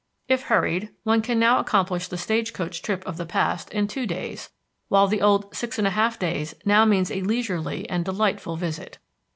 If 0.27 0.41
hurried, 0.45 0.89
one 1.03 1.21
can 1.21 1.37
now 1.37 1.59
accomplish 1.59 2.07
the 2.07 2.17
stage 2.17 2.53
coach 2.53 2.81
trip 2.81 3.05
of 3.05 3.17
the 3.17 3.25
past 3.27 3.71
in 3.71 3.87
two 3.87 4.07
days, 4.07 4.49
while 4.89 5.05
the 5.05 5.21
old 5.21 5.55
six 5.55 5.77
and 5.77 5.85
a 5.85 5.91
half 5.91 6.17
days 6.17 6.55
now 6.65 6.85
means 6.85 7.11
a 7.11 7.21
leisurely 7.21 7.87
and 7.87 8.03
delightful 8.03 8.55
visit. 8.55 8.97